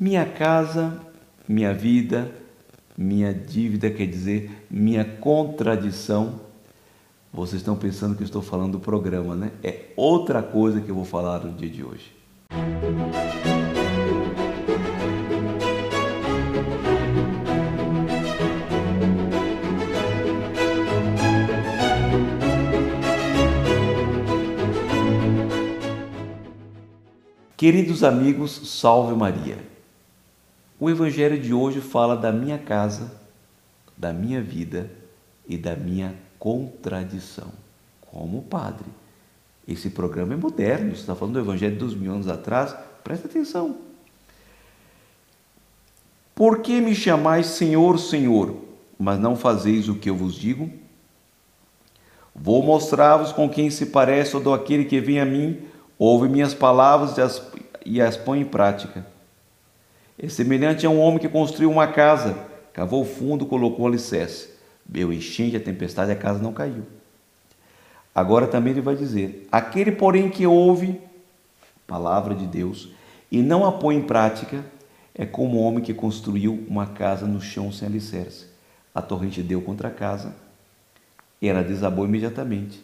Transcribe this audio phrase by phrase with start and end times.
[0.00, 0.96] Minha casa,
[1.48, 2.30] minha vida,
[2.96, 6.38] minha dívida, quer dizer, minha contradição.
[7.32, 9.50] Vocês estão pensando que eu estou falando do programa, né?
[9.60, 12.12] É outra coisa que eu vou falar no dia de hoje.
[27.56, 29.58] Queridos amigos, salve Maria.
[30.80, 33.10] O evangelho de hoje fala da minha casa,
[33.96, 34.90] da minha vida
[35.48, 37.52] e da minha contradição.
[38.00, 38.86] Como padre.
[39.66, 42.74] Esse programa é moderno, você está falando do evangelho de dois mil anos atrás,
[43.04, 43.76] presta atenção.
[46.34, 48.56] Por que me chamais Senhor, Senhor,
[48.98, 50.70] mas não fazeis o que eu vos digo?
[52.34, 55.60] Vou mostrar-vos com quem se parece ou do aquele que vem a mim
[55.98, 57.42] ouve minhas palavras e as,
[57.84, 59.04] e as põe em prática.
[60.18, 62.36] É semelhante a um homem que construiu uma casa,
[62.72, 64.50] cavou fundo, colocou alicerce.
[64.84, 66.84] Deu enchente, a tempestade, a casa não caiu.
[68.14, 71.00] Agora também ele vai dizer: aquele, porém, que ouve
[71.62, 72.88] a palavra de Deus
[73.30, 74.64] e não a põe em prática,
[75.14, 78.46] é como o homem que construiu uma casa no chão sem alicerce.
[78.94, 80.34] A torrente deu contra a casa,
[81.40, 82.82] ela desabou imediatamente,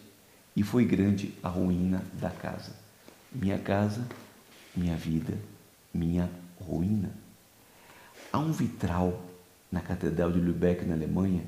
[0.55, 2.85] e foi grande a ruína da casa
[3.35, 4.05] minha casa,
[4.75, 5.37] minha vida,
[5.93, 7.11] minha ruína.
[8.35, 9.23] Há um vitral
[9.71, 11.41] na Catedral de Lübeck, na Alemanha,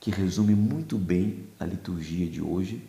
[0.00, 2.82] que resume muito bem a liturgia de hoje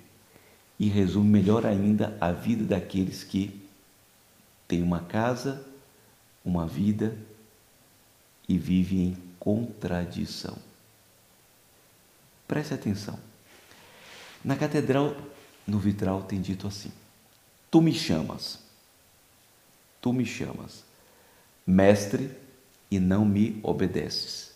[0.79, 3.61] e resume melhor ainda a vida daqueles que
[4.67, 5.63] têm uma casa,
[6.43, 7.15] uma vida
[8.47, 10.57] e vivem em contradição.
[12.47, 13.19] Preste atenção.
[14.43, 15.15] Na catedral,
[15.67, 16.91] no vitral, tem dito assim:
[17.69, 18.57] Tu me chamas,
[20.01, 20.83] tu me chamas,
[21.67, 22.48] mestre,
[22.89, 24.53] e não me obedeces.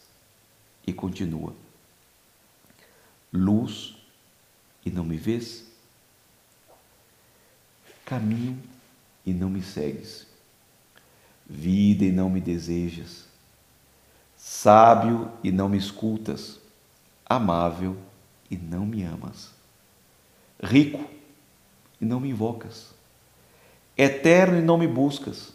[0.85, 1.53] E continua:
[3.31, 3.95] luz,
[4.85, 5.65] e não me vês,
[8.05, 8.61] caminho,
[9.25, 10.27] e não me segues,
[11.45, 13.25] vida, e não me desejas,
[14.35, 16.59] sábio, e não me escutas,
[17.25, 17.97] amável,
[18.51, 19.51] e não me amas,
[20.61, 21.09] rico,
[21.99, 22.91] e não me invocas.
[23.97, 25.53] Eterno e não me buscas,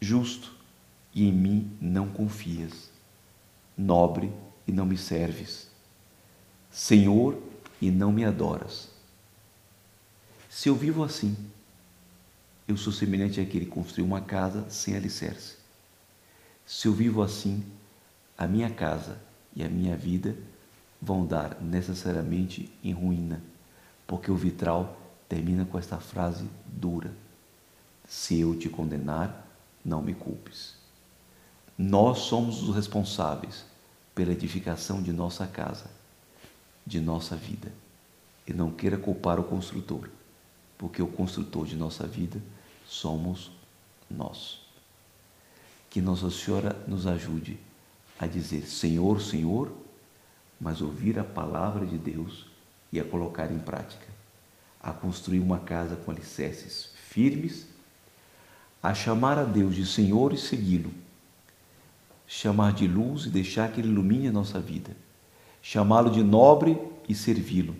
[0.00, 0.54] justo
[1.14, 2.90] e em mim não confias,
[3.76, 4.32] nobre
[4.66, 5.68] e não me serves,
[6.70, 7.40] Senhor
[7.80, 8.88] e não me adoras.
[10.48, 11.36] Se eu vivo assim,
[12.66, 15.56] eu sou semelhante àquele que construiu uma casa sem alicerce.
[16.66, 17.64] Se eu vivo assim,
[18.38, 19.20] a minha casa
[19.54, 20.36] e a minha vida
[21.00, 23.40] vão dar necessariamente em ruína,
[24.06, 24.96] porque o vitral
[25.28, 27.12] termina com esta frase dura:
[28.08, 29.49] Se eu te condenar,
[29.84, 30.74] não me culpes.
[31.76, 33.64] Nós somos os responsáveis
[34.14, 35.90] pela edificação de nossa casa,
[36.86, 37.72] de nossa vida.
[38.46, 40.08] E não queira culpar o construtor,
[40.76, 42.40] porque o construtor de nossa vida
[42.86, 43.50] somos
[44.10, 44.60] nós.
[45.88, 47.58] Que Nossa Senhora nos ajude
[48.18, 49.72] a dizer Senhor, Senhor,
[50.60, 52.46] mas ouvir a palavra de Deus
[52.92, 54.10] e a colocar em prática
[54.80, 57.66] a construir uma casa com alicerces firmes,
[58.82, 60.92] a chamar a Deus de Senhor e segui-lo,
[62.26, 64.96] chamar de luz e deixar que Ele ilumine a nossa vida,
[65.60, 67.76] chamá-lo de nobre e servi-lo,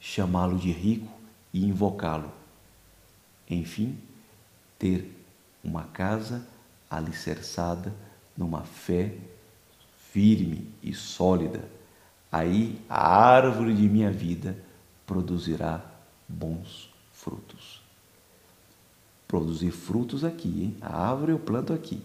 [0.00, 1.12] chamá-lo de rico
[1.52, 2.32] e invocá-lo.
[3.48, 3.98] Enfim,
[4.78, 5.14] ter
[5.62, 6.46] uma casa
[6.90, 7.94] alicerçada
[8.36, 9.14] numa fé
[10.12, 11.68] firme e sólida.
[12.30, 14.56] Aí a árvore de minha vida
[15.06, 15.82] produzirá
[16.28, 17.87] bons frutos.
[19.28, 20.76] Produzir frutos aqui, hein?
[20.80, 22.02] A árvore eu planto aqui.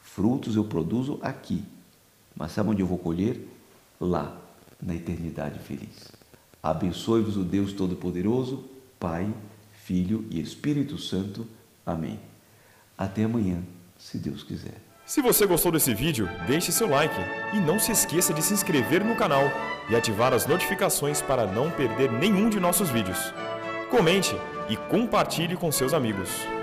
[0.00, 1.64] Frutos eu produzo aqui.
[2.36, 3.48] Mas sabe onde eu vou colher?
[4.00, 4.36] Lá,
[4.82, 6.10] na eternidade feliz.
[6.62, 8.64] Abençoe-vos o Deus Todo-Poderoso,
[8.98, 9.32] Pai,
[9.84, 11.46] Filho e Espírito Santo.
[11.86, 12.18] Amém.
[12.98, 13.62] Até amanhã,
[13.96, 14.82] se Deus quiser.
[15.06, 17.14] Se você gostou desse vídeo, deixe seu like
[17.54, 19.44] e não se esqueça de se inscrever no canal
[19.88, 23.32] e ativar as notificações para não perder nenhum de nossos vídeos.
[23.90, 24.36] Comente
[24.68, 26.55] e compartilhe com seus amigos.